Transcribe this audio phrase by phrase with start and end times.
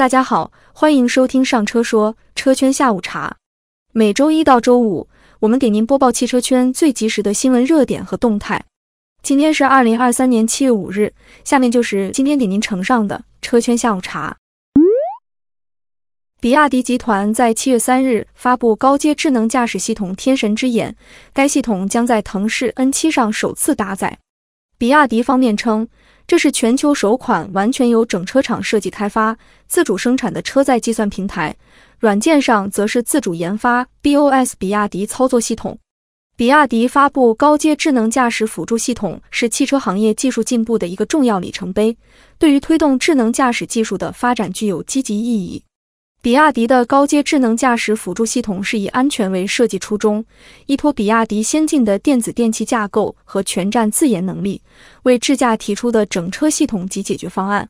[0.00, 3.36] 大家好，欢迎收听上车说车圈下午茶。
[3.92, 8.64] 每周一到周五，我们给您播报汽车圈最及时的新闻热点和动态。
[9.22, 11.12] 今天是二零二三年七月五日，
[11.44, 14.38] 下面就是今天给您呈上的车圈下午茶。
[16.40, 20.96] 比亚迪集团在七月三日发布高阶智能驾驶系统“天神之眼”，
[21.34, 24.18] 该系统将在腾势 N7 上首次搭载。
[24.78, 25.86] 比亚迪方面称，
[26.30, 29.36] 这是全球首款完全由整车厂设计开发、
[29.66, 31.52] 自主生产的车载计算平台，
[31.98, 35.76] 软件上则是自主研发 BOS 比亚迪操作系统。
[36.36, 41.96] 比亚迪发布高阶智能驾驶辅助系统，是汽车行业技术进步的一个重要里程碑，
[42.38, 45.64] 对于推动智能驾驶技术的发展具有积极意义。
[46.22, 50.22] 比亚迪的高阶智能驾驶辅助系统是以安全为设计初衷，
[50.66, 54.60] 依托比亚迪先进的电子电器架构和全站自研能力，
[55.04, 57.66] 为智驾提出的整车系统及解决方案。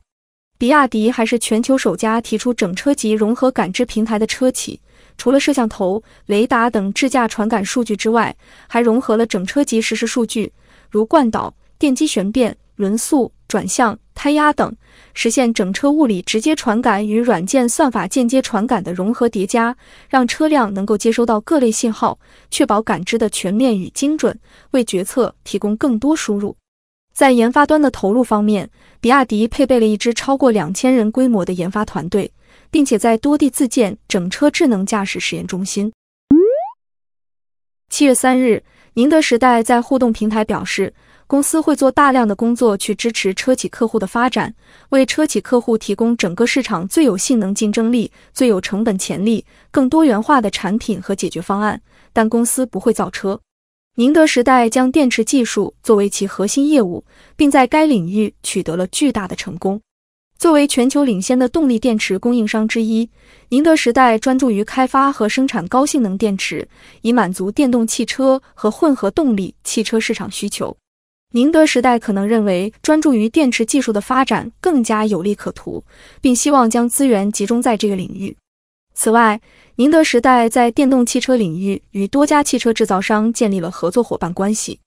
[0.57, 4.81] 比亚迪还是全球首家提出整车级融合感知平台的车企，
[5.17, 8.35] 除了摄像头、雷达等智驾传感数据之外，
[8.67, 10.51] 还融合了整车级实时数据，
[10.89, 13.31] 如惯导、电机旋变、轮速。
[13.47, 14.73] 转向、胎压等，
[15.13, 19.75] 实现整车物理直接传感与软件算法间接传感的融合叠加，
[20.07, 22.17] 让车辆能够接收到各类信号，
[22.49, 24.39] 确保感知的全面与精准，
[24.71, 26.55] 为决策提供更多输入。
[27.13, 28.69] 在研发端的投入方面，
[29.01, 32.31] 比亚迪配备了一支超过两千人规模的研发团队，
[32.71, 35.91] 并且在多地自建整车智能驾驶实验中心。
[37.89, 40.93] 七月三日，宁德时代在互动平台表示。
[41.27, 44.53] 公司会做大量的工作去支持车企客户的发展，
[44.89, 51.81] 为车企客户提供整个市场最有性能竞争力、最有成本潜力、更多元化的产品和解决方案。
[52.11, 53.39] 但公司不会造车。
[53.95, 57.05] 宁德时代将电池技术作为其核心业务，
[57.37, 59.79] 并在该领域取得了巨大的成功。
[60.41, 63.07] 作为全球领先的动力电池供应商之一，
[63.49, 66.67] 宁德时代专注于开发和生产高性能电池，
[67.03, 70.75] 以满足电动汽车和混合动力汽车市场需求。
[71.33, 75.83] 宁德时代可能认为专注于电池技术的发展更加有利可图，
[76.21, 78.35] 并希望将资源集中在这个领域。
[78.95, 79.39] 此外，
[79.75, 84.79] 宁德时代在电动汽车领域与多家汽车制造商建立了合作伙伴关系。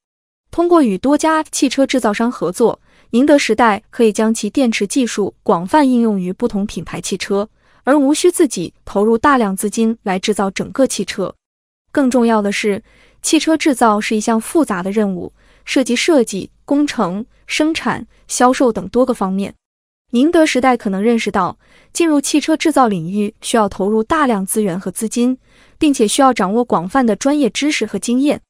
[0.50, 2.80] 通过与多家汽车制造商合作，
[3.14, 7.48] 宁德时代可以将其电池技术广泛应用于不同品牌汽车，
[7.84, 11.32] 而无需自己投入大量资金来制造整个汽车。
[11.92, 12.82] 更重要的是，
[13.22, 15.32] 汽车制造是一项复杂的任务。
[15.64, 19.54] 涉及设计、工程、生产、销售等多个方面。
[20.10, 21.56] 宁德时代可能认识到，
[21.92, 25.38] 进入汽车制造领域需要投入大量资源和资金，
[25.78, 28.40] 并且需要掌握广泛的专业知识和经验。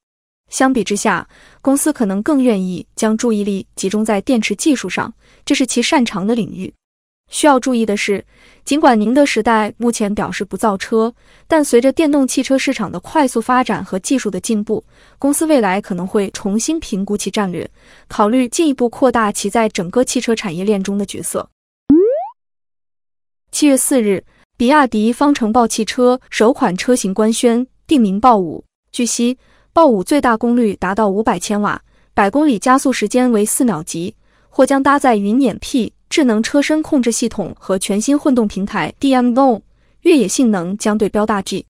[0.49, 1.29] 相比之下，
[1.61, 5.13] 公司可能更愿意将注意力集中在电池技术上，
[5.45, 6.73] 这是其擅长的领域。
[7.31, 8.25] 需要注意的是，
[8.65, 11.13] 尽管宁德时代目前表示不造车，
[11.49, 14.85] 但随着电动汽车市场的快速发展和技术的进步，
[15.19, 17.69] 公司未来可能会重新评估其战略，
[18.09, 21.49] 考虑进一步扩大其在整个汽车产业链中的角色。
[23.51, 24.23] 七月四日，
[24.57, 28.63] 比亚迪方程豹汽车首款车型官宣，定名豹五。
[28.93, 29.39] 据悉，
[29.75, 31.83] 豹五最大功率达到五百千瓦，
[32.15, 34.15] 百公里加速时间为四秒级，
[34.49, 35.93] 或将搭载云辇 P。
[36.09, 39.63] 智能车身控制系统和全新混动平台 DMO，
[40.03, 41.67] 越野性能将对标大 G。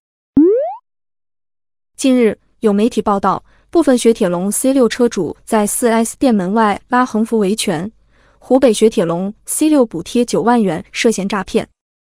[1.97, 7.91] 近日有媒体报道，部分雪铁龙 C6 车主在 4S 店门外拉横幅维权，
[8.37, 11.67] 湖北雪铁龙 C6 补贴九万元涉嫌诈骗。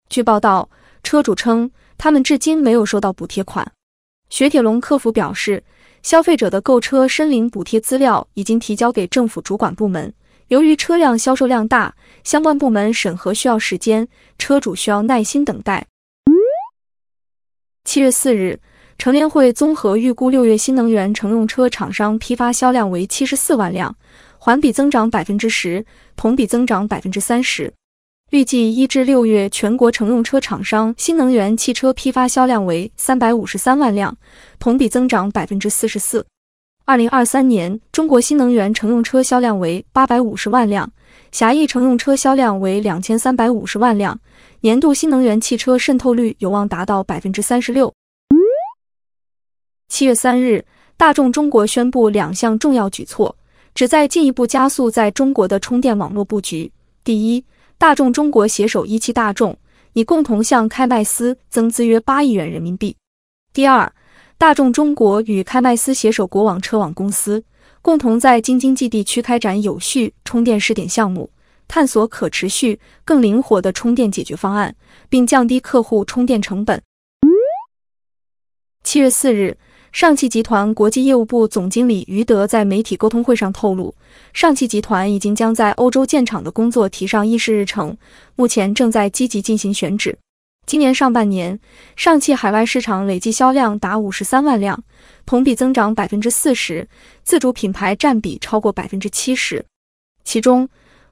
[0.10, 0.70] 据报道，
[1.02, 3.72] 车主称他们至今没有收到补贴款。
[4.30, 5.64] 雪铁龙客服表示，
[6.04, 10.14] 消费者的购车申领补贴资料已经提交给政府主管部门。
[10.48, 11.94] 由于车辆销售量大，
[12.24, 14.08] 相关部门审核需要时间，
[14.38, 15.86] 车主需要耐心等待。
[17.84, 18.60] 七月四日，
[18.98, 23.96] 乘联会综合预估六月新能源乘用车厂商批发销量为七十四万辆，
[24.38, 27.74] 环比增长百分之十，同比增长百分之三十。
[28.32, 34.18] 预计一至六月全国乘用车厂商新能源汽车批发销量为三百五十三万辆，
[34.60, 36.26] 同比增长百分之四十四。
[36.84, 40.92] 二零二三年，中国新能源乘用车销量为八百五十万辆，
[41.32, 44.20] 狭义乘用车销量为两千三百五十万辆，
[44.60, 47.94] 年度新能源汽车渗透率有望达到百分之三十六。
[49.88, 50.66] 七月三日，
[50.98, 53.34] 大众中国宣布两项重要举措，
[53.74, 56.70] 旨在进一步加速在中国的充电网络布局。
[57.06, 57.44] 第一，
[57.80, 59.56] 大众中国携手一汽大众，
[59.94, 62.96] 拟共同向开麦斯增资约八亿元人民币。
[63.54, 63.92] 第二。
[64.40, 67.44] 大众中国与开麦斯携手国网车网公司，
[67.82, 71.32] 共同在京津冀地区开展有序充电试点项目，
[71.68, 74.76] 探索可持续、更灵活的充电解决方案，
[75.10, 76.80] 并降低客户充电成本。
[78.84, 79.58] 七月四日，
[79.98, 83.96] 上汽集团国际业务部总经理于德在媒体沟通会上透露，
[84.32, 87.98] 上汽集团已经将在欧洲建厂的工作提上议事日程，
[88.36, 90.16] 目前正在积极进行选址。
[90.68, 91.60] 今年上半年，
[91.96, 94.84] 上汽海外市场累计销量达五十三万辆，
[95.26, 96.88] 同比增长百分之四十，
[97.24, 99.66] 自主品牌占比超过百分之七十。
[100.24, 100.70] 其中，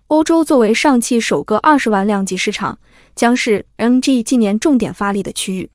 [0.10, 2.78] 欧洲作为上汽首个二十万辆级市场，
[3.16, 5.72] 将是 MG 今年重点发力的区域。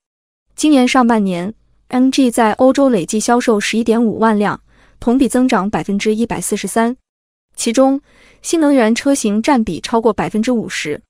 [0.55, 1.55] 今年上半年
[1.90, 4.60] ，MG 在欧洲累计销售十一点五万辆，
[4.98, 6.96] 同比增长百分之一百四十三，
[7.54, 8.00] 其中
[8.42, 11.00] 新能源车型占比超过百分之五十。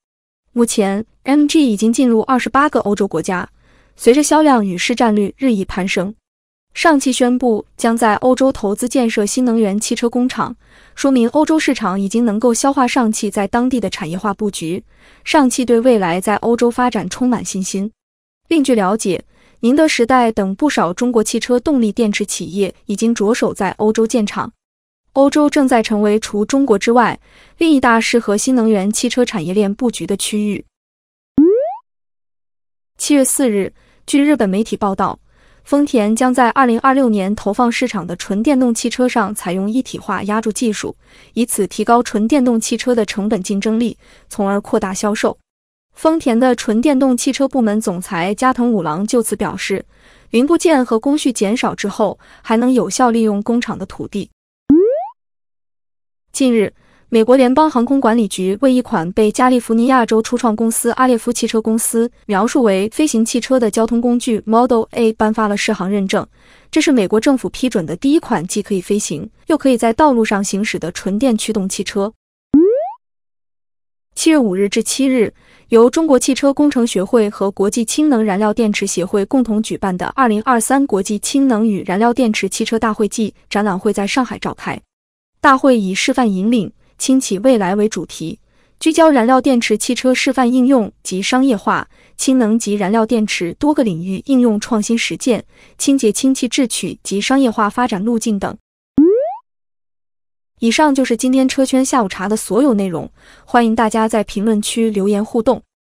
[0.53, 3.49] 目前，MG 已经进入二十八个欧洲国家，
[3.95, 6.15] 随着销量与市占率日益攀升，
[6.75, 10.57] 上汽宣布将在欧洲投资建设新能源汽车工厂，
[10.95, 14.83] 说明欧洲市场已经能够消化上汽在当地的产业化布局。
[15.25, 17.93] 上汽对未来在欧洲发展充满信心。
[18.49, 19.23] 另据了解。
[19.63, 24.51] 宁德时代等不少中国汽车动力电池企业已经着手在欧洲建厂，
[25.13, 27.21] 欧洲正在成为除中国之外
[27.59, 30.65] 另一大适合新能源汽车产业链布局的区域。
[32.97, 33.75] 七月四日，
[34.07, 35.19] 据日本媒体报道，
[35.63, 40.97] 丰田将在二零二六年投放市场的纯电动汽车上采用一体化压铸技术，
[41.35, 43.99] 以此提高纯电动汽车的成本竞争力，
[44.31, 45.37] 从而扩大销售。
[46.01, 49.85] 丰田的纯电动汽车部门总裁加藤五郎就此表示，
[50.31, 54.31] 零部件和工序减少之后，还能有效利用工厂的土地。
[56.33, 56.73] 近日，
[57.11, 66.27] 美国联邦航空管理局为一款被加利福尼亚州初创公司阿列夫汽车公司描述为飞行汽车的交通工具 Model A 颁发了适航认证，
[66.71, 72.15] 这是美国政府批准的第一款既可以飞行又可以在道路上行驶的纯电驱动汽车。
[74.21, 75.33] 七月五日至七日，
[75.71, 84.79] 由中国汽车工程学会和国际氢能燃料电池协会共同举办的二零二三国际氢能与燃料电池汽车大会暨展览会在上海召开。
[85.41, 88.39] 大会以“示范引领，氢启未来”为主题，
[88.79, 95.43] 聚焦燃料电池汽车示范应用及商业化、氢能及燃料电池多个领域应用创新实践、
[95.79, 98.55] 清洁氢气制取及商业化发展路径等。
[100.61, 103.11] 以上就是今天车圈下午茶的所有内容，
[103.47, 105.63] 欢迎大家在评论区留言互动。